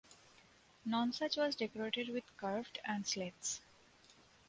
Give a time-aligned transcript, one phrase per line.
[0.83, 3.61] Nonsuch was decorated with carved and slates.